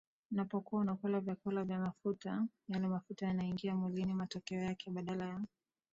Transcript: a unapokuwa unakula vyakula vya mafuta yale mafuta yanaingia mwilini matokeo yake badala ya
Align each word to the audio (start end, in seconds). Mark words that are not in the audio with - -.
a 0.29 0.33
unapokuwa 0.33 0.81
unakula 0.81 1.19
vyakula 1.19 1.63
vya 1.63 1.79
mafuta 1.79 2.47
yale 2.69 2.87
mafuta 2.87 3.25
yanaingia 3.25 3.75
mwilini 3.75 4.13
matokeo 4.13 4.59
yake 4.59 4.91
badala 4.91 5.25
ya 5.27 5.39